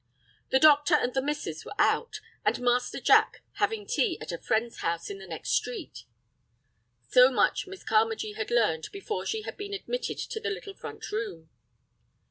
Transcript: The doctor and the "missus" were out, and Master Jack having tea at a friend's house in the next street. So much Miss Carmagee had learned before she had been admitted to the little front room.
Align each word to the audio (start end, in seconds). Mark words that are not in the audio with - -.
The 0.49 0.57
doctor 0.57 0.95
and 0.95 1.13
the 1.13 1.21
"missus" 1.21 1.63
were 1.63 1.75
out, 1.77 2.21
and 2.43 2.59
Master 2.59 2.99
Jack 2.99 3.43
having 3.57 3.85
tea 3.85 4.17
at 4.19 4.31
a 4.31 4.39
friend's 4.39 4.77
house 4.77 5.11
in 5.11 5.19
the 5.19 5.27
next 5.27 5.51
street. 5.51 6.05
So 7.11 7.29
much 7.31 7.67
Miss 7.67 7.83
Carmagee 7.83 8.33
had 8.35 8.49
learned 8.49 8.89
before 8.91 9.27
she 9.27 9.43
had 9.43 9.57
been 9.57 9.75
admitted 9.75 10.17
to 10.17 10.39
the 10.39 10.49
little 10.49 10.73
front 10.73 11.11
room. 11.11 11.51